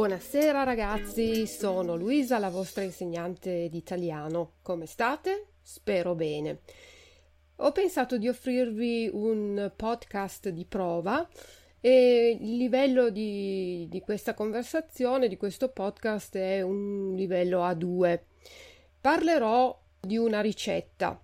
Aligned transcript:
Buonasera 0.00 0.62
ragazzi, 0.62 1.46
sono 1.46 1.94
Luisa, 1.94 2.38
la 2.38 2.48
vostra 2.48 2.82
insegnante 2.82 3.68
di 3.68 3.76
italiano. 3.76 4.52
Come 4.62 4.86
state? 4.86 5.48
Spero 5.60 6.14
bene. 6.14 6.60
Ho 7.56 7.70
pensato 7.72 8.16
di 8.16 8.26
offrirvi 8.26 9.10
un 9.12 9.70
podcast 9.76 10.48
di 10.48 10.64
prova 10.64 11.28
e 11.80 12.34
il 12.40 12.56
livello 12.56 13.10
di, 13.10 13.88
di 13.90 14.00
questa 14.00 14.32
conversazione, 14.32 15.28
di 15.28 15.36
questo 15.36 15.68
podcast 15.68 16.34
è 16.34 16.62
un 16.62 17.12
livello 17.14 17.62
A2. 17.62 18.20
Parlerò 19.02 19.78
di 20.00 20.16
una 20.16 20.40
ricetta 20.40 21.20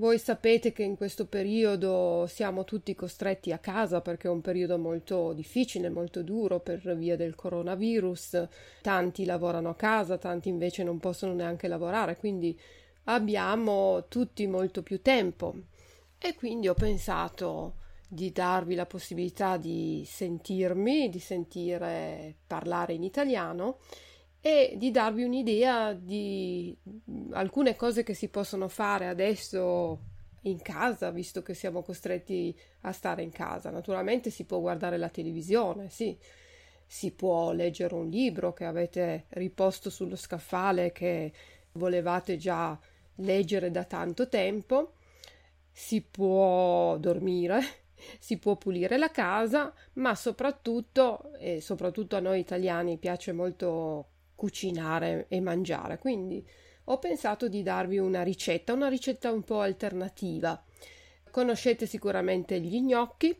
voi 0.00 0.18
sapete 0.18 0.72
che 0.72 0.82
in 0.82 0.96
questo 0.96 1.26
periodo 1.26 2.24
siamo 2.26 2.64
tutti 2.64 2.94
costretti 2.94 3.52
a 3.52 3.58
casa 3.58 4.00
perché 4.00 4.28
è 4.28 4.30
un 4.30 4.40
periodo 4.40 4.78
molto 4.78 5.34
difficile, 5.34 5.90
molto 5.90 6.22
duro 6.22 6.58
per 6.58 6.96
via 6.96 7.16
del 7.16 7.34
coronavirus. 7.34 8.48
Tanti 8.80 9.26
lavorano 9.26 9.68
a 9.68 9.74
casa, 9.74 10.16
tanti 10.16 10.48
invece 10.48 10.84
non 10.84 10.98
possono 10.98 11.34
neanche 11.34 11.68
lavorare, 11.68 12.16
quindi 12.16 12.58
abbiamo 13.04 14.06
tutti 14.08 14.46
molto 14.46 14.82
più 14.82 15.02
tempo. 15.02 15.54
E 16.18 16.34
quindi 16.34 16.68
ho 16.68 16.74
pensato 16.74 17.74
di 18.08 18.32
darvi 18.32 18.74
la 18.74 18.86
possibilità 18.86 19.58
di 19.58 20.02
sentirmi, 20.06 21.10
di 21.10 21.20
sentire 21.20 22.36
parlare 22.46 22.94
in 22.94 23.04
italiano 23.04 23.78
e 24.40 24.74
di 24.76 24.90
darvi 24.90 25.22
un'idea 25.22 25.92
di 25.92 26.74
alcune 27.32 27.76
cose 27.76 28.02
che 28.02 28.14
si 28.14 28.28
possono 28.28 28.68
fare 28.68 29.06
adesso 29.06 30.00
in 30.42 30.62
casa, 30.62 31.10
visto 31.10 31.42
che 31.42 31.52
siamo 31.52 31.82
costretti 31.82 32.56
a 32.82 32.92
stare 32.92 33.22
in 33.22 33.30
casa. 33.30 33.70
Naturalmente 33.70 34.30
si 34.30 34.44
può 34.44 34.60
guardare 34.60 34.96
la 34.96 35.10
televisione, 35.10 35.90
sì, 35.90 36.16
si 36.86 37.12
può 37.12 37.52
leggere 37.52 37.94
un 37.94 38.08
libro 38.08 38.52
che 38.52 38.64
avete 38.64 39.26
riposto 39.30 39.90
sullo 39.90 40.16
scaffale 40.16 40.92
che 40.92 41.32
volevate 41.72 42.36
già 42.36 42.78
leggere 43.16 43.70
da 43.70 43.84
tanto 43.84 44.28
tempo, 44.28 44.94
si 45.70 46.00
può 46.00 46.96
dormire, 46.96 47.60
si 48.18 48.38
può 48.38 48.56
pulire 48.56 48.96
la 48.96 49.10
casa, 49.10 49.72
ma 49.94 50.14
soprattutto, 50.14 51.34
e 51.38 51.60
soprattutto 51.60 52.16
a 52.16 52.20
noi 52.20 52.40
italiani 52.40 52.96
piace 52.96 53.32
molto 53.32 54.09
cucinare 54.40 55.26
e 55.28 55.38
mangiare. 55.38 55.98
Quindi 55.98 56.42
ho 56.84 56.98
pensato 56.98 57.46
di 57.46 57.62
darvi 57.62 57.98
una 57.98 58.22
ricetta, 58.22 58.72
una 58.72 58.88
ricetta 58.88 59.30
un 59.30 59.42
po' 59.42 59.60
alternativa. 59.60 60.64
Conoscete 61.30 61.84
sicuramente 61.84 62.58
gli 62.58 62.80
gnocchi. 62.80 63.38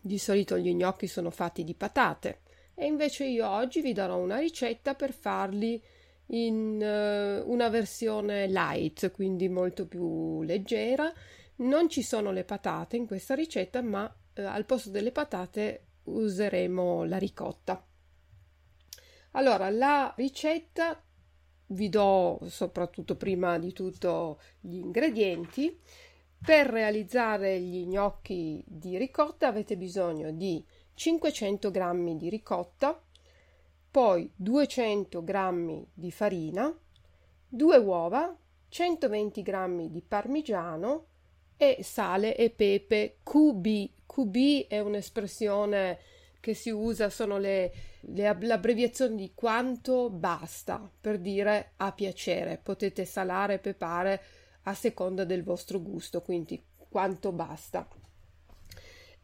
Di 0.00 0.18
solito 0.18 0.56
gli 0.56 0.72
gnocchi 0.72 1.08
sono 1.08 1.30
fatti 1.30 1.64
di 1.64 1.74
patate 1.74 2.42
e 2.74 2.86
invece 2.86 3.24
io 3.24 3.48
oggi 3.48 3.80
vi 3.80 3.92
darò 3.92 4.16
una 4.18 4.38
ricetta 4.38 4.94
per 4.94 5.12
farli 5.12 5.82
in 6.26 6.80
uh, 6.80 7.50
una 7.50 7.68
versione 7.68 8.46
light, 8.46 9.10
quindi 9.10 9.48
molto 9.48 9.86
più 9.86 10.42
leggera. 10.42 11.12
Non 11.56 11.88
ci 11.88 12.02
sono 12.02 12.30
le 12.30 12.44
patate 12.44 12.96
in 12.96 13.06
questa 13.06 13.34
ricetta, 13.34 13.82
ma 13.82 14.04
uh, 14.04 14.40
al 14.42 14.66
posto 14.66 14.90
delle 14.90 15.10
patate 15.10 15.86
useremo 16.04 17.04
la 17.04 17.18
ricotta. 17.18 17.84
Allora, 19.32 19.70
la 19.70 20.12
ricetta 20.16 21.02
vi 21.68 21.88
do 21.88 22.38
soprattutto 22.46 23.16
prima 23.16 23.58
di 23.58 23.72
tutto 23.72 24.40
gli 24.60 24.76
ingredienti. 24.76 25.78
Per 26.44 26.66
realizzare 26.66 27.60
gli 27.60 27.86
gnocchi 27.86 28.64
di 28.66 28.98
ricotta 28.98 29.46
avete 29.46 29.76
bisogno 29.76 30.32
di 30.32 30.62
500 30.94 31.70
g 31.70 32.16
di 32.16 32.28
ricotta, 32.28 33.00
poi 33.90 34.30
200 34.34 35.22
g 35.24 35.84
di 35.94 36.10
farina, 36.10 36.76
2 37.48 37.76
uova, 37.78 38.36
120 38.68 39.42
g 39.42 39.86
di 39.88 40.02
parmigiano 40.02 41.06
e 41.56 41.78
sale 41.82 42.36
e 42.36 42.50
pepe 42.50 43.18
QB. 43.22 43.66
QB 44.06 44.66
è 44.66 44.80
un'espressione 44.80 45.98
che 46.42 46.54
si 46.54 46.70
usa 46.70 47.08
sono 47.08 47.38
le, 47.38 47.72
le, 48.00 48.36
l'abbreviazione 48.40 49.14
di 49.14 49.30
quanto 49.32 50.10
basta 50.10 50.90
per 51.00 51.20
dire 51.20 51.74
a 51.76 51.92
piacere. 51.92 52.58
Potete 52.60 53.04
salare 53.04 53.60
pepare 53.60 54.20
a 54.62 54.74
seconda 54.74 55.24
del 55.24 55.44
vostro 55.44 55.80
gusto, 55.80 56.20
quindi 56.20 56.60
quanto 56.88 57.30
basta. 57.30 57.88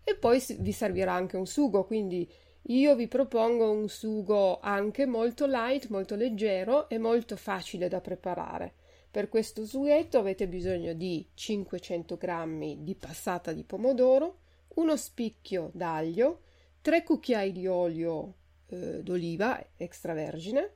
E 0.04 0.14
poi 0.14 0.40
vi 0.60 0.70
servirà 0.70 1.12
anche 1.12 1.36
un 1.36 1.46
sugo, 1.46 1.84
quindi 1.84 2.30
io 2.62 2.94
vi 2.94 3.08
propongo 3.08 3.68
un 3.68 3.88
sugo 3.88 4.60
anche 4.60 5.04
molto 5.04 5.44
light, 5.46 5.88
molto 5.88 6.14
leggero 6.14 6.88
e 6.88 6.98
molto 6.98 7.34
facile 7.34 7.88
da 7.88 8.00
preparare. 8.00 8.74
Per 9.10 9.28
questo 9.28 9.66
sughetto 9.66 10.18
avete 10.18 10.46
bisogno 10.46 10.92
di 10.92 11.28
500 11.34 12.16
g 12.16 12.76
di 12.76 12.94
passata 12.94 13.52
di 13.52 13.64
pomodoro, 13.64 14.38
uno 14.76 14.96
spicchio 14.96 15.70
d'aglio, 15.74 16.42
3 16.88 17.02
cucchiai 17.02 17.52
di 17.52 17.66
olio 17.66 18.36
eh, 18.68 19.02
d'oliva 19.02 19.62
extravergine, 19.76 20.72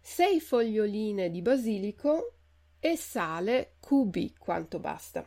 6 0.00 0.40
foglioline 0.40 1.30
di 1.30 1.40
basilico 1.40 2.32
e 2.80 2.96
sale 2.96 3.74
cubi 3.78 4.34
quanto 4.36 4.80
basta. 4.80 5.24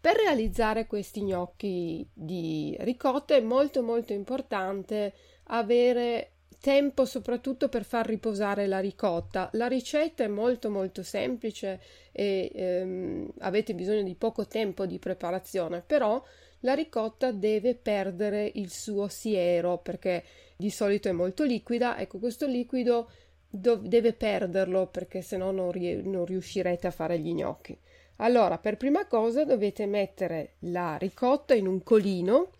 Per 0.00 0.14
realizzare 0.14 0.86
questi 0.86 1.24
gnocchi 1.24 2.08
di 2.12 2.76
ricotta 2.82 3.34
è 3.34 3.40
molto 3.40 3.82
molto 3.82 4.12
importante 4.12 5.12
avere 5.46 6.35
tempo 6.60 7.04
soprattutto 7.04 7.68
per 7.68 7.84
far 7.84 8.06
riposare 8.06 8.66
la 8.66 8.80
ricotta. 8.80 9.48
La 9.52 9.66
ricetta 9.66 10.24
è 10.24 10.28
molto 10.28 10.70
molto 10.70 11.02
semplice 11.02 11.80
e 12.12 12.50
ehm, 12.52 13.32
avete 13.38 13.74
bisogno 13.74 14.02
di 14.02 14.14
poco 14.14 14.46
tempo 14.46 14.86
di 14.86 14.98
preparazione, 14.98 15.82
però 15.86 16.22
la 16.60 16.74
ricotta 16.74 17.30
deve 17.30 17.74
perdere 17.74 18.50
il 18.54 18.70
suo 18.70 19.08
siero 19.08 19.78
perché 19.78 20.24
di 20.56 20.70
solito 20.70 21.08
è 21.08 21.12
molto 21.12 21.44
liquida. 21.44 21.98
Ecco, 21.98 22.18
questo 22.18 22.46
liquido 22.46 23.10
dov- 23.48 23.86
deve 23.86 24.12
perderlo 24.12 24.86
perché 24.86 25.22
se 25.22 25.36
no 25.36 25.50
non, 25.50 25.70
rie- 25.70 26.02
non 26.02 26.24
riuscirete 26.24 26.86
a 26.86 26.90
fare 26.90 27.18
gli 27.18 27.32
gnocchi. 27.32 27.78
Allora, 28.16 28.56
per 28.58 28.76
prima 28.76 29.06
cosa 29.06 29.44
dovete 29.44 29.84
mettere 29.86 30.54
la 30.60 30.96
ricotta 30.96 31.54
in 31.54 31.66
un 31.66 31.82
colino 31.82 32.52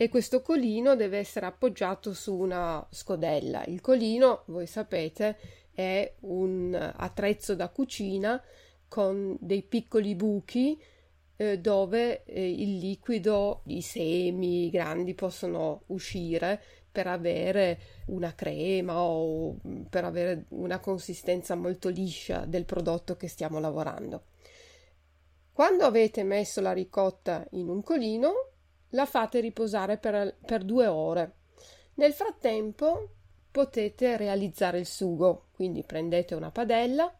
e 0.00 0.08
questo 0.08 0.42
colino 0.42 0.94
deve 0.94 1.18
essere 1.18 1.46
appoggiato 1.46 2.14
su 2.14 2.32
una 2.32 2.86
scodella. 2.88 3.64
Il 3.64 3.80
colino, 3.80 4.44
voi 4.46 4.68
sapete, 4.68 5.36
è 5.74 6.14
un 6.20 6.72
attrezzo 6.96 7.56
da 7.56 7.68
cucina 7.68 8.40
con 8.86 9.36
dei 9.40 9.62
piccoli 9.62 10.14
buchi 10.14 10.80
eh, 11.34 11.58
dove 11.58 12.22
eh, 12.24 12.48
il 12.48 12.78
liquido, 12.78 13.62
i 13.66 13.82
semi 13.82 14.70
grandi 14.70 15.14
possono 15.14 15.82
uscire 15.86 16.62
per 16.92 17.08
avere 17.08 17.80
una 18.06 18.36
crema 18.36 19.00
o 19.00 19.56
mm, 19.66 19.82
per 19.90 20.04
avere 20.04 20.44
una 20.50 20.78
consistenza 20.78 21.56
molto 21.56 21.88
liscia 21.88 22.44
del 22.44 22.64
prodotto 22.64 23.16
che 23.16 23.26
stiamo 23.26 23.58
lavorando. 23.58 24.26
Quando 25.52 25.84
avete 25.84 26.22
messo 26.22 26.60
la 26.60 26.72
ricotta 26.72 27.44
in 27.50 27.68
un 27.68 27.82
colino, 27.82 28.57
la 28.90 29.06
fate 29.06 29.40
riposare 29.40 29.98
per, 29.98 30.36
per 30.44 30.64
due 30.64 30.86
ore. 30.86 31.32
Nel 31.94 32.12
frattempo 32.12 33.10
potete 33.50 34.16
realizzare 34.16 34.78
il 34.78 34.86
sugo, 34.86 35.46
quindi 35.52 35.82
prendete 35.82 36.34
una 36.34 36.50
padella, 36.50 37.12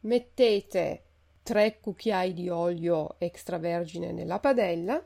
mettete 0.00 1.02
3 1.42 1.78
cucchiai 1.80 2.34
di 2.34 2.48
olio 2.48 3.16
extravergine 3.18 4.12
nella 4.12 4.38
padella 4.38 5.02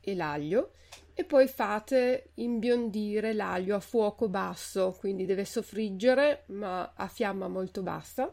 e 0.00 0.14
l'aglio 0.14 0.70
e 1.12 1.24
poi 1.24 1.48
fate 1.48 2.30
imbiondire 2.34 3.32
l'aglio 3.32 3.74
a 3.74 3.80
fuoco 3.80 4.28
basso, 4.28 4.94
quindi 4.98 5.24
deve 5.24 5.44
soffriggere 5.44 6.44
ma 6.48 6.92
a 6.94 7.08
fiamma 7.08 7.48
molto 7.48 7.82
bassa 7.82 8.32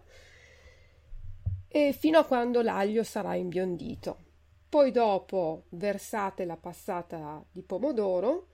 e 1.67 1.91
fino 1.91 2.19
a 2.19 2.25
quando 2.25 2.61
l'aglio 2.61 3.03
sarà 3.03 3.33
imbiondito. 3.33 4.22
Poi 4.73 4.89
dopo 4.89 5.65
versate 5.69 6.45
la 6.45 6.57
passata 6.57 7.45
di 7.51 7.61
pomodoro 7.61 8.47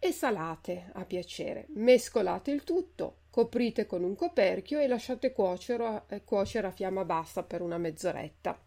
e 0.00 0.10
salate 0.10 0.90
a 0.94 1.04
piacere. 1.04 1.66
Mescolate 1.74 2.50
il 2.50 2.64
tutto, 2.64 3.18
coprite 3.30 3.86
con 3.86 4.02
un 4.02 4.16
coperchio 4.16 4.80
e 4.80 4.88
lasciate 4.88 5.30
cuocere, 5.30 6.02
eh, 6.08 6.24
cuocere 6.24 6.66
a 6.66 6.72
fiamma 6.72 7.04
bassa 7.04 7.44
per 7.44 7.62
una 7.62 7.78
mezz'oretta. 7.78 8.60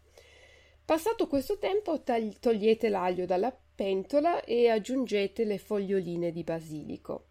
Passato 0.82 1.26
questo 1.26 1.58
tempo 1.58 2.00
tagli- 2.00 2.38
togliete 2.38 2.88
l'aglio 2.88 3.26
dalla 3.26 3.54
pentola 3.74 4.42
e 4.42 4.70
aggiungete 4.70 5.44
le 5.44 5.58
foglioline 5.58 6.32
di 6.32 6.42
basilico. 6.42 7.26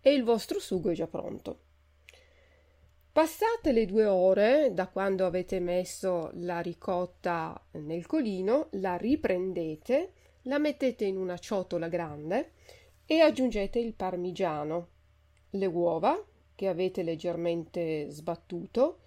E 0.00 0.14
il 0.14 0.24
vostro 0.24 0.58
sugo 0.60 0.88
è 0.88 0.94
già 0.94 1.06
pronto. 1.06 1.67
Passate 3.12 3.72
le 3.72 3.84
due 3.86 4.06
ore 4.06 4.72
da 4.72 4.86
quando 4.86 5.26
avete 5.26 5.58
messo 5.58 6.30
la 6.34 6.60
ricotta 6.60 7.60
nel 7.72 8.06
colino, 8.06 8.68
la 8.72 8.96
riprendete, 8.96 10.12
la 10.42 10.58
mettete 10.58 11.04
in 11.04 11.16
una 11.16 11.36
ciotola 11.36 11.88
grande 11.88 12.52
e 13.04 13.20
aggiungete 13.20 13.78
il 13.78 13.94
parmigiano. 13.94 14.88
le 15.52 15.66
uova 15.66 16.22
che 16.54 16.68
avete 16.68 17.02
leggermente 17.02 18.10
sbattuto 18.10 18.98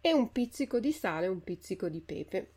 e 0.00 0.12
un 0.12 0.32
pizzico 0.32 0.80
di 0.80 0.92
sale 0.92 1.26
e 1.26 1.28
un 1.28 1.42
pizzico 1.42 1.88
di 1.88 2.00
pepe. 2.00 2.52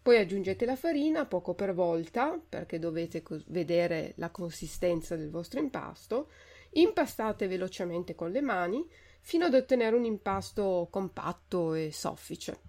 Poi 0.00 0.16
aggiungete 0.16 0.64
la 0.64 0.76
farina 0.76 1.26
poco 1.26 1.54
per 1.54 1.74
volta 1.74 2.40
perché 2.48 2.78
dovete 2.78 3.22
vedere 3.48 4.14
la 4.16 4.30
consistenza 4.30 5.16
del 5.16 5.30
vostro 5.30 5.60
impasto. 5.60 6.30
Impastate 6.70 7.46
velocemente 7.46 8.14
con 8.14 8.30
le 8.30 8.40
mani 8.40 8.88
fino 9.28 9.44
ad 9.44 9.52
ottenere 9.52 9.94
un 9.94 10.06
impasto 10.06 10.88
compatto 10.90 11.74
e 11.74 11.92
soffice. 11.92 12.60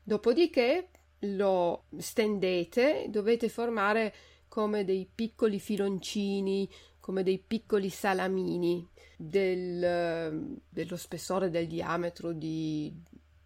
Dopodiché 0.00 0.90
lo 1.18 1.86
stendete, 1.98 3.06
dovete 3.08 3.48
formare 3.48 4.14
come 4.46 4.84
dei 4.84 5.10
piccoli 5.12 5.58
filoncini, 5.58 6.70
come 7.00 7.24
dei 7.24 7.42
piccoli 7.44 7.88
salamini 7.88 8.88
del, 9.16 10.60
dello 10.68 10.96
spessore 10.96 11.50
del 11.50 11.66
diametro 11.66 12.32
di 12.32 12.94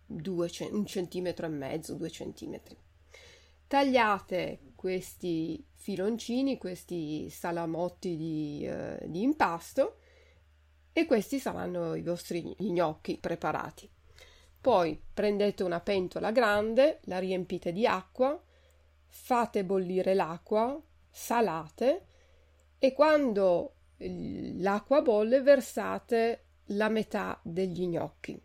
due, 0.05 0.51
un 0.73 0.85
centimetro 0.85 1.47
e 1.47 1.49
mezzo, 1.49 1.95
due 1.95 2.11
centimetri. 2.11 2.77
Tagliate 3.67 4.73
questi 4.75 5.65
filoncini, 5.73 6.59
questi 6.59 7.31
salamotti 7.31 8.19
di, 8.19 8.67
eh, 8.67 8.99
di 9.09 9.23
impasto 9.23 10.01
e 10.99 11.05
questi 11.05 11.39
saranno 11.39 11.95
i 11.95 12.01
vostri 12.01 12.57
gnocchi 12.57 13.19
preparati. 13.19 13.87
Poi 14.59 14.99
prendete 15.13 15.63
una 15.63 15.81
pentola 15.81 16.31
grande, 16.31 17.01
la 17.03 17.19
riempite 17.19 17.71
di 17.71 17.87
acqua, 17.87 18.43
fate 19.05 19.63
bollire 19.63 20.15
l'acqua, 20.15 20.81
salate 21.11 22.07
e 22.79 22.95
quando 22.95 23.75
l'acqua 23.99 25.03
bolle 25.03 25.43
versate 25.43 26.45
la 26.69 26.89
metà 26.89 27.39
degli 27.43 27.89
gnocchi. 27.89 28.43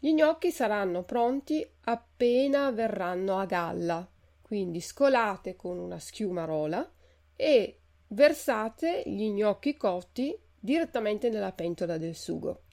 Gli 0.00 0.12
gnocchi 0.12 0.50
saranno 0.50 1.04
pronti 1.04 1.64
appena 1.82 2.72
verranno 2.72 3.38
a 3.38 3.44
galla, 3.44 4.04
quindi 4.42 4.80
scolate 4.80 5.54
con 5.54 5.78
una 5.78 6.00
schiumarola 6.00 6.92
e 7.36 7.78
versate 8.08 9.04
gli 9.06 9.30
gnocchi 9.30 9.76
cotti 9.76 10.36
direttamente 10.60 11.28
nella 11.30 11.52
pentola 11.52 11.96
del 11.96 12.14
sugo. 12.14 12.64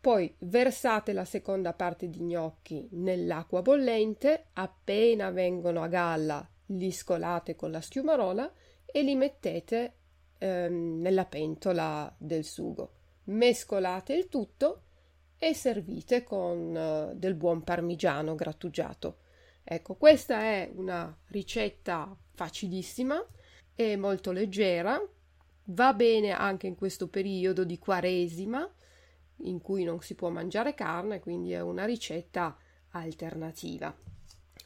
Poi 0.00 0.32
versate 0.40 1.12
la 1.12 1.24
seconda 1.24 1.72
parte 1.72 2.08
di 2.08 2.20
gnocchi 2.20 2.86
nell'acqua 2.92 3.62
bollente, 3.62 4.48
appena 4.52 5.30
vengono 5.30 5.82
a 5.82 5.88
galla 5.88 6.48
li 6.66 6.90
scolate 6.90 7.56
con 7.56 7.70
la 7.70 7.80
schiumarola 7.80 8.50
e 8.84 9.02
li 9.02 9.14
mettete 9.16 9.94
ehm, 10.38 11.00
nella 11.00 11.26
pentola 11.26 12.14
del 12.18 12.44
sugo. 12.44 12.92
Mescolate 13.24 14.14
il 14.14 14.28
tutto 14.28 14.82
e 15.38 15.52
servite 15.54 16.22
con 16.22 16.74
uh, 16.74 17.14
del 17.16 17.34
buon 17.34 17.62
parmigiano 17.62 18.34
grattugiato. 18.34 19.18
Ecco, 19.62 19.96
questa 19.96 20.42
è 20.42 20.70
una 20.74 21.14
ricetta 21.28 22.16
facilissima 22.34 23.22
e 23.74 23.96
molto 23.96 24.30
leggera, 24.30 25.00
va 25.66 25.92
bene 25.94 26.32
anche 26.32 26.66
in 26.66 26.74
questo 26.74 27.08
periodo 27.08 27.64
di 27.64 27.78
quaresima 27.78 28.68
in 29.38 29.60
cui 29.60 29.84
non 29.84 30.00
si 30.00 30.14
può 30.14 30.28
mangiare 30.28 30.74
carne, 30.74 31.20
quindi 31.20 31.52
è 31.52 31.60
una 31.60 31.84
ricetta 31.84 32.56
alternativa. 32.90 33.94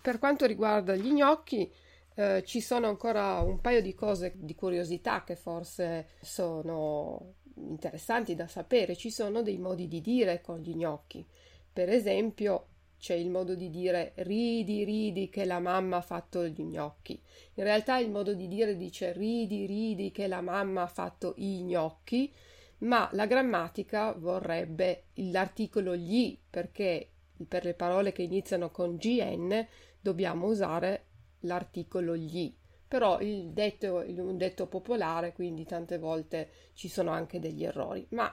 Per 0.00 0.18
quanto 0.18 0.46
riguarda 0.46 0.94
gli 0.94 1.10
gnocchi, 1.10 1.72
eh, 2.14 2.42
ci 2.44 2.60
sono 2.60 2.88
ancora 2.88 3.40
un 3.40 3.60
paio 3.60 3.80
di 3.80 3.94
cose 3.94 4.32
di 4.36 4.54
curiosità 4.54 5.24
che 5.24 5.36
forse 5.36 6.08
sono 6.20 7.34
interessanti 7.54 8.34
da 8.34 8.46
sapere. 8.46 8.96
Ci 8.96 9.10
sono 9.10 9.42
dei 9.42 9.58
modi 9.58 9.88
di 9.88 10.00
dire 10.00 10.40
con 10.40 10.58
gli 10.58 10.74
gnocchi. 10.74 11.26
Per 11.72 11.88
esempio, 11.88 12.66
c'è 12.98 13.14
il 13.14 13.30
modo 13.30 13.54
di 13.54 13.70
dire 13.70 14.12
ridi, 14.16 14.84
ridi 14.84 15.28
che 15.28 15.44
la 15.44 15.60
mamma 15.60 15.98
ha 15.98 16.02
fatto 16.02 16.46
gli 16.46 16.62
gnocchi. 16.62 17.20
In 17.54 17.64
realtà 17.64 17.98
il 17.98 18.10
modo 18.10 18.34
di 18.34 18.48
dire 18.48 18.76
dice 18.76 19.12
ridi, 19.12 19.66
ridi 19.66 20.10
che 20.10 20.26
la 20.26 20.40
mamma 20.40 20.82
ha 20.82 20.86
fatto 20.88 21.34
i 21.36 21.62
gnocchi, 21.62 22.32
ma 22.78 23.08
la 23.12 23.26
grammatica 23.26 24.12
vorrebbe 24.12 25.04
l'articolo 25.14 25.96
gli 25.96 26.38
perché 26.48 27.10
per 27.46 27.64
le 27.64 27.74
parole 27.74 28.12
che 28.12 28.22
iniziano 28.22 28.70
con 28.70 28.96
gn 28.96 29.66
dobbiamo 30.00 30.46
usare 30.46 31.04
l'articolo 31.40 32.16
gli 32.16 32.54
però 32.88 33.20
il 33.20 33.50
detto 33.50 34.00
è 34.00 34.18
un 34.18 34.38
detto 34.38 34.66
popolare, 34.66 35.34
quindi 35.34 35.66
tante 35.66 35.98
volte 35.98 36.48
ci 36.72 36.88
sono 36.88 37.10
anche 37.10 37.38
degli 37.38 37.62
errori. 37.62 38.06
Ma 38.10 38.32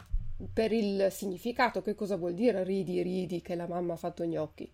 per 0.51 0.71
il 0.71 1.07
significato, 1.11 1.81
che 1.81 1.95
cosa 1.95 2.15
vuol 2.17 2.33
dire 2.33 2.63
ridi, 2.63 3.01
ridi 3.01 3.41
che 3.41 3.55
la 3.55 3.67
mamma 3.67 3.93
ha 3.93 3.97
fatto 3.97 4.25
gnocchi? 4.25 4.71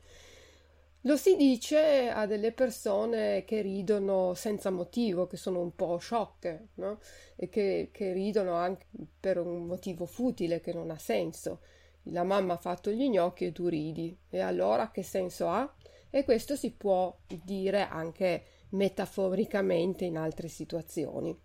Lo 1.05 1.17
si 1.17 1.35
dice 1.35 2.09
a 2.09 2.27
delle 2.27 2.51
persone 2.51 3.43
che 3.43 3.61
ridono 3.61 4.35
senza 4.35 4.69
motivo, 4.69 5.25
che 5.25 5.35
sono 5.35 5.59
un 5.59 5.75
po' 5.75 5.97
sciocche, 5.97 6.67
no? 6.75 6.99
E 7.35 7.49
che, 7.49 7.89
che 7.91 8.13
ridono 8.13 8.53
anche 8.53 8.85
per 9.19 9.39
un 9.39 9.65
motivo 9.65 10.05
futile 10.05 10.59
che 10.59 10.73
non 10.73 10.91
ha 10.91 10.99
senso. 10.99 11.61
La 12.05 12.23
mamma 12.23 12.53
ha 12.53 12.57
fatto 12.57 12.91
gli 12.91 13.09
gnocchi 13.09 13.45
e 13.45 13.51
tu 13.51 13.67
ridi. 13.67 14.15
E 14.29 14.41
allora 14.41 14.91
che 14.91 15.01
senso 15.01 15.47
ha? 15.47 15.73
E 16.11 16.23
questo 16.23 16.55
si 16.55 16.71
può 16.71 17.17
dire 17.25 17.81
anche 17.81 18.43
metaforicamente 18.69 20.05
in 20.05 20.17
altre 20.17 20.49
situazioni. 20.49 21.35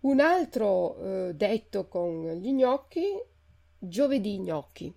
Un 0.00 0.18
altro 0.18 0.96
eh, 0.96 1.34
detto 1.34 1.86
con 1.86 2.26
gli 2.32 2.52
gnocchi, 2.52 3.04
giovedì 3.78 4.38
gnocchi, 4.38 4.90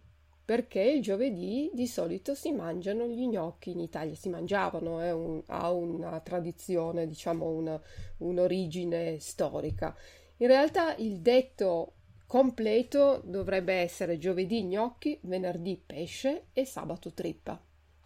perché 0.46 0.80
il 0.80 1.02
giovedì 1.02 1.70
di 1.74 1.88
solito 1.88 2.36
si 2.36 2.54
mangiano 2.54 3.06
gli 3.06 3.28
gnocchi 3.28 3.72
in 3.72 3.82
Italia, 3.82 4.16
si 4.16 4.30
mangiavano, 4.30 5.04
eh, 5.04 5.12
un, 5.12 5.44
ha 5.48 5.72
una 5.74 6.22
tradizione, 6.22 7.06
diciamo 7.06 7.50
una, 7.50 7.82
un'origine 8.20 9.20
storica. 9.20 9.94
In 10.38 10.48
realtà 10.48 10.96
il 10.96 11.20
detto 11.20 11.96
completo 12.26 13.22
dovrebbe 13.26 13.74
essere 13.74 14.18
giovedì 14.18 14.64
gnocchi, 14.64 15.20
venerdì 15.24 15.84
pesce 15.86 16.46
e 16.54 16.64
sabato 16.64 17.12
trippa. 17.12 17.62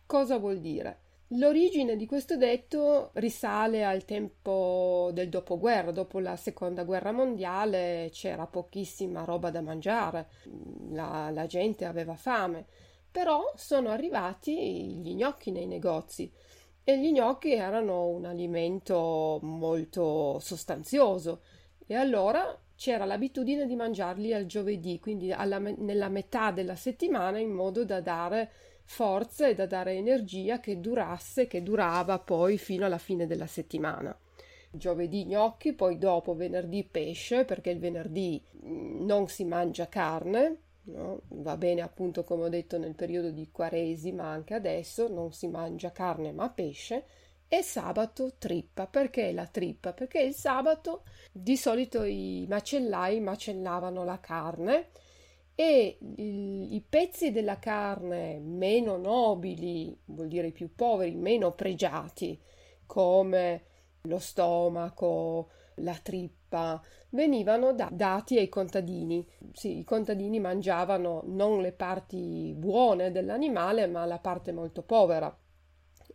Cosa 0.07 0.39
vuol 0.39 0.59
dire? 0.59 1.05
L'origine 1.31 1.97
di 1.97 2.05
questo 2.05 2.37
detto 2.37 3.11
risale 3.15 3.83
al 3.83 4.05
tempo 4.05 5.09
del 5.11 5.27
dopoguerra, 5.27 5.91
dopo 5.91 6.19
la 6.19 6.37
seconda 6.37 6.85
guerra 6.85 7.11
mondiale 7.11 8.07
c'era 8.13 8.47
pochissima 8.47 9.25
roba 9.25 9.51
da 9.51 9.59
mangiare, 9.59 10.29
la, 10.91 11.29
la 11.29 11.45
gente 11.45 11.83
aveva 11.83 12.15
fame, 12.15 12.65
però 13.11 13.51
sono 13.55 13.89
arrivati 13.89 14.99
gli 15.01 15.15
gnocchi 15.15 15.51
nei 15.51 15.67
negozi. 15.67 16.31
E 16.85 16.97
gli 16.97 17.11
gnocchi 17.11 17.51
erano 17.51 18.07
un 18.07 18.23
alimento 18.23 19.39
molto 19.41 20.39
sostanzioso. 20.39 21.41
E 21.85 21.95
allora 21.95 22.57
c'era 22.77 23.03
l'abitudine 23.03 23.65
di 23.65 23.75
mangiarli 23.75 24.33
al 24.33 24.45
giovedì, 24.45 24.97
quindi 24.99 25.33
alla, 25.33 25.59
nella 25.59 26.07
metà 26.07 26.51
della 26.51 26.77
settimana 26.77 27.39
in 27.39 27.49
modo 27.51 27.83
da 27.83 27.99
dare 27.99 28.51
forza 28.89 29.47
e 29.47 29.53
da 29.53 29.65
dare 29.65 29.93
energia 29.93 30.61
che 30.61 30.79
durasse, 30.79 31.45
che 31.45 31.61
durava 31.61 32.19
poi 32.19 32.57
fino 32.57 32.85
alla 32.85 32.97
fine 32.97 33.27
della 33.27 33.45
settimana. 33.45 34.17
Giovedì 34.71 35.25
gnocchi, 35.25 35.73
poi 35.73 35.97
dopo 35.97 36.35
venerdì 36.35 36.85
pesce, 36.85 37.43
perché 37.43 37.69
il 37.69 37.79
venerdì 37.79 38.41
mm, 38.65 39.05
non 39.05 39.27
si 39.27 39.43
mangia 39.43 39.89
carne, 39.89 40.61
no? 40.85 41.21
va 41.27 41.57
bene 41.57 41.81
appunto 41.81 42.23
come 42.23 42.45
ho 42.45 42.49
detto 42.49 42.77
nel 42.77 42.95
periodo 42.95 43.29
di 43.29 43.49
quaresima, 43.51 44.23
anche 44.23 44.53
adesso 44.53 45.09
non 45.09 45.33
si 45.33 45.47
mangia 45.47 45.91
carne 45.91 46.31
ma 46.31 46.49
pesce, 46.49 47.05
e 47.49 47.61
sabato 47.61 48.35
trippa. 48.37 48.87
Perché 48.87 49.33
la 49.33 49.47
trippa? 49.47 49.91
Perché 49.91 50.21
il 50.21 50.33
sabato 50.33 51.03
di 51.31 51.57
solito 51.57 52.03
i 52.03 52.45
macellai 52.47 53.19
macellavano 53.19 54.05
la 54.05 54.19
carne 54.19 54.87
e 55.59 55.97
i, 56.17 56.75
i 56.75 56.81
pezzi 56.87 57.31
della 57.31 57.57
carne 57.57 58.37
meno 58.39 58.97
nobili, 58.97 59.97
vuol 60.05 60.27
dire 60.27 60.47
i 60.47 60.51
più 60.51 60.73
poveri, 60.75 61.15
meno 61.15 61.51
pregiati, 61.53 62.39
come 62.85 63.63
lo 64.03 64.19
stomaco, 64.19 65.49
la 65.77 65.95
trippa, 66.01 66.79
venivano 67.09 67.73
da- 67.73 67.89
dati 67.91 68.37
ai 68.37 68.49
contadini. 68.49 69.27
Sì, 69.51 69.79
i 69.79 69.83
contadini 69.83 70.39
mangiavano 70.39 71.23
non 71.25 71.61
le 71.61 71.71
parti 71.71 72.53
buone 72.55 73.11
dell'animale, 73.11 73.87
ma 73.87 74.05
la 74.05 74.19
parte 74.19 74.51
molto 74.51 74.83
povera. 74.83 75.35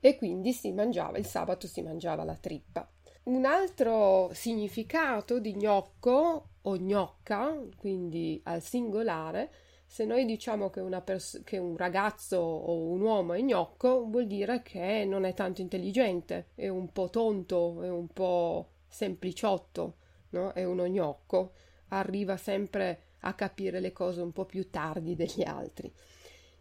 E 0.01 0.17
quindi 0.17 0.53
si 0.53 0.73
mangiava, 0.73 1.19
il 1.19 1.27
sabato 1.27 1.67
si 1.67 1.83
mangiava 1.83 2.23
la 2.25 2.37
trippa. 2.37 2.89
Un 3.25 3.45
altro 3.45 4.31
significato 4.33 5.38
di 5.38 5.55
gnocco 5.55 6.49
o 6.61 6.76
gnocca, 6.76 7.57
quindi 7.76 8.41
al 8.45 8.61
singolare, 8.62 9.50
se 9.87 10.05
noi 10.05 10.25
diciamo 10.25 10.71
che, 10.71 10.83
pers- 11.05 11.43
che, 11.45 11.59
un 11.59 11.76
ragazzo 11.76 12.38
o 12.38 12.75
un 12.75 13.00
uomo 13.00 13.35
è 13.35 13.41
gnocco, 13.41 14.07
vuol 14.09 14.26
dire 14.26 14.62
che 14.62 15.05
non 15.05 15.25
è 15.25 15.35
tanto 15.35 15.61
intelligente, 15.61 16.49
è 16.57 16.67
un 16.67 16.91
po' 16.91 17.11
tonto, 17.11 17.83
è 17.83 17.88
un 17.88 18.09
po' 18.09 18.71
sempliciotto, 18.88 19.97
no? 20.31 20.52
è 20.52 20.64
uno 20.64 20.87
gnocco. 20.88 21.52
arriva 21.88 22.37
sempre 22.37 23.02
a 23.21 23.35
capire 23.35 23.79
le 23.79 23.93
cose 23.93 24.21
un 24.21 24.33
po' 24.33 24.47
più 24.47 24.69
tardi 24.69 25.14
degli 25.14 25.45
altri. 25.45 25.93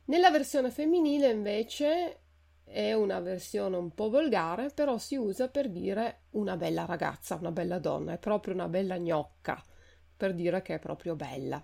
Nella 0.06 0.30
versione 0.30 0.70
femminile 0.70 1.32
invece 1.32 2.21
è 2.72 2.94
una 2.94 3.20
versione 3.20 3.76
un 3.78 3.94
po' 3.94 4.10
volgare, 4.10 4.72
però 4.74 4.98
si 4.98 5.16
usa 5.16 5.50
per 5.50 5.70
dire 5.70 6.22
una 6.32 6.56
bella 6.56 6.86
ragazza, 6.86 7.36
una 7.36 7.52
bella 7.52 7.80
donna, 7.80 8.14
è 8.14 8.18
proprio 8.18 8.54
una 8.54 8.68
bella 8.68 8.98
gnocca, 8.98 9.62
per 10.16 10.34
dire 10.34 10.62
che 10.62 10.76
è 10.76 10.80
proprio 10.80 11.16
bella. 11.16 11.64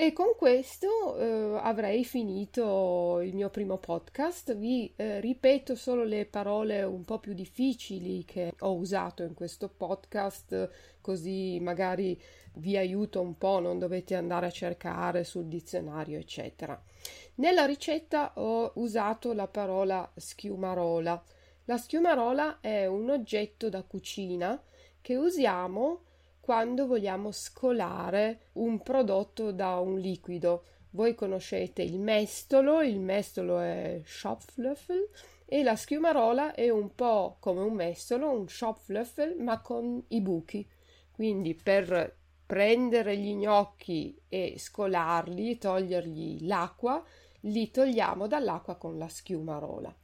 E 0.00 0.12
con 0.12 0.34
questo 0.36 1.16
eh, 1.18 1.58
avrei 1.60 2.04
finito 2.04 3.20
il 3.20 3.34
mio 3.34 3.50
primo 3.50 3.78
podcast. 3.78 4.54
Vi 4.54 4.92
eh, 4.94 5.18
ripeto 5.18 5.74
solo 5.74 6.04
le 6.04 6.24
parole 6.24 6.84
un 6.84 7.04
po' 7.04 7.18
più 7.18 7.34
difficili 7.34 8.24
che 8.24 8.52
ho 8.60 8.76
usato 8.76 9.24
in 9.24 9.34
questo 9.34 9.68
podcast, 9.68 10.70
così 11.00 11.58
magari 11.60 12.16
vi 12.54 12.76
aiuto 12.76 13.20
un 13.20 13.36
po', 13.36 13.58
non 13.58 13.80
dovete 13.80 14.14
andare 14.14 14.46
a 14.46 14.50
cercare 14.50 15.24
sul 15.24 15.46
dizionario, 15.46 16.16
eccetera. 16.18 16.80
Nella 17.38 17.66
ricetta 17.66 18.32
ho 18.34 18.72
usato 18.76 19.32
la 19.32 19.46
parola 19.46 20.10
schiumarola. 20.16 21.22
La 21.66 21.76
schiumarola 21.76 22.58
è 22.60 22.86
un 22.86 23.10
oggetto 23.10 23.68
da 23.68 23.84
cucina 23.84 24.60
che 25.00 25.14
usiamo 25.14 26.02
quando 26.40 26.88
vogliamo 26.88 27.30
scolare 27.30 28.48
un 28.54 28.82
prodotto 28.82 29.52
da 29.52 29.78
un 29.78 30.00
liquido. 30.00 30.64
Voi 30.90 31.14
conoscete 31.14 31.80
il 31.82 32.00
mestolo, 32.00 32.82
il 32.82 32.98
mestolo 32.98 33.60
è 33.60 34.00
Schopflöffel 34.04 35.08
e 35.44 35.62
la 35.62 35.76
schiumarola 35.76 36.54
è 36.54 36.70
un 36.70 36.92
po' 36.96 37.36
come 37.38 37.60
un 37.60 37.74
mestolo, 37.74 38.32
un 38.32 38.48
Schopflöffel, 38.48 39.36
ma 39.38 39.60
con 39.60 40.02
i 40.08 40.20
buchi. 40.20 40.68
Quindi 41.12 41.54
per 41.54 42.16
prendere 42.44 43.16
gli 43.16 43.34
gnocchi 43.34 44.18
e 44.26 44.54
scolarli, 44.56 45.58
togliergli 45.58 46.46
l'acqua, 46.46 47.04
li 47.40 47.70
togliamo 47.70 48.26
dall'acqua 48.26 48.76
con 48.76 48.98
la 48.98 49.08
schiumarola. 49.08 49.94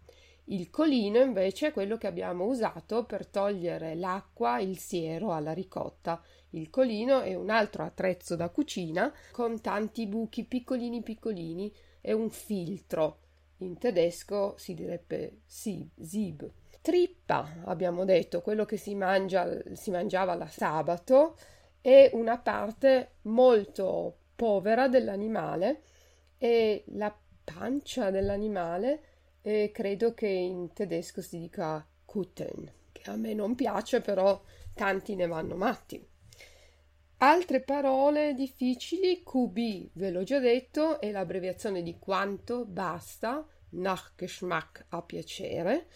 Il 0.48 0.68
colino 0.68 1.20
invece 1.20 1.68
è 1.68 1.72
quello 1.72 1.96
che 1.96 2.06
abbiamo 2.06 2.44
usato 2.44 3.04
per 3.04 3.26
togliere 3.26 3.94
l'acqua, 3.94 4.58
il 4.60 4.78
siero 4.78 5.32
alla 5.32 5.52
ricotta. 5.52 6.22
Il 6.50 6.68
colino 6.68 7.22
è 7.22 7.34
un 7.34 7.48
altro 7.48 7.82
attrezzo 7.82 8.36
da 8.36 8.50
cucina 8.50 9.12
con 9.32 9.60
tanti 9.62 10.06
buchi 10.06 10.44
piccolini 10.44 11.02
piccolini, 11.02 11.74
è 12.00 12.12
un 12.12 12.28
filtro. 12.28 13.20
In 13.58 13.78
tedesco 13.78 14.54
si 14.58 14.74
direbbe 14.74 15.40
Sieb. 15.46 16.50
Trippa, 16.82 17.62
abbiamo 17.64 18.04
detto, 18.04 18.42
quello 18.42 18.66
che 18.66 18.76
si, 18.76 18.94
mangia, 18.94 19.48
si 19.72 19.90
mangiava 19.90 20.34
la 20.34 20.46
sabato, 20.46 21.38
è 21.80 22.10
una 22.12 22.36
parte 22.38 23.14
molto 23.22 24.18
povera 24.36 24.88
dell'animale 24.88 25.82
e 26.36 26.84
la 26.88 27.16
pancia 27.44 28.10
dell'animale 28.10 29.02
e 29.42 29.70
credo 29.72 30.14
che 30.14 30.26
in 30.26 30.72
tedesco 30.72 31.20
si 31.20 31.38
dica 31.38 31.86
Kuten, 32.04 32.72
che 32.92 33.10
a 33.10 33.16
me 33.16 33.34
non 33.34 33.54
piace, 33.54 34.00
però 34.00 34.42
tanti 34.74 35.14
ne 35.14 35.26
vanno 35.26 35.54
matti. 35.54 36.04
Altre 37.18 37.60
parole 37.60 38.34
difficili, 38.34 39.22
QB, 39.22 39.90
ve 39.92 40.10
l'ho 40.10 40.24
già 40.24 40.38
detto, 40.38 41.00
è 41.00 41.10
l'abbreviazione 41.10 41.82
di 41.82 41.98
quanto, 41.98 42.64
basta, 42.64 43.46
nach 43.70 44.12
Geschmack, 44.16 44.86
a 44.88 45.02
piacere, 45.02 45.86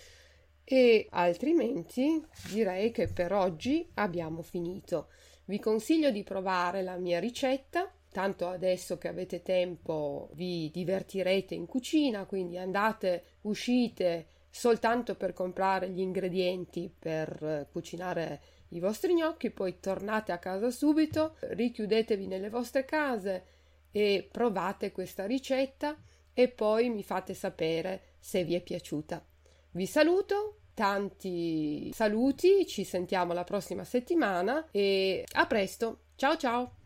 e 0.65 1.07
altrimenti 1.11 2.23
direi 2.51 2.91
che 2.91 3.09
per 3.09 3.33
oggi 3.33 3.91
abbiamo 3.95 4.43
finito. 4.43 5.09
Vi 5.47 5.59
consiglio 5.59 6.11
di 6.11 6.23
provare 6.23 6.83
la 6.83 6.97
mia 6.97 7.19
ricetta 7.19 7.91
Tanto 8.11 8.49
adesso 8.49 8.99
che 8.99 9.09
avete 9.09 9.43
tempo 9.43 10.31
vi 10.33 10.71
divertirete 10.73 11.55
in 11.55 11.67
cucina, 11.67 12.25
quindi 12.25 12.57
andate, 12.57 13.25
uscite 13.43 14.27
soltanto 14.51 15.15
per 15.15 15.35
comprare 15.35 15.91
gli 15.91 16.01
ingredienti 16.01 16.93
per 16.99 17.43
eh, 17.43 17.67
cucinare 17.71 18.41
i 18.71 18.81
vostri 18.81 19.15
gnocchi, 19.15 19.51
poi 19.51 19.79
tornate 19.81 20.33
a 20.33 20.39
casa 20.39 20.71
subito, 20.71 21.37
richiudetevi 21.41 22.27
nelle 22.27 22.51
vostre 22.51 22.85
case 22.85 23.45
e 23.91 24.29
provate 24.31 24.93
questa 24.93 25.27
ricetta 25.27 25.97
e 26.33 26.49
poi 26.49 26.91
mi 26.91 27.03
fate 27.03 27.35
sapere 27.35 28.15
se 28.19 28.45
vi 28.45 28.55
è 28.55 28.61
piaciuta. 28.61 29.25
Vi 29.73 29.87
saluto, 29.87 30.61
tanti 30.75 31.91
saluti, 31.93 32.67
ci 32.67 32.85
sentiamo 32.85 33.33
la 33.33 33.45
prossima 33.45 33.85
settimana 33.85 34.67
e 34.71 35.25
a 35.33 35.47
presto. 35.47 36.01
Ciao 36.17 36.37
ciao! 36.37 36.78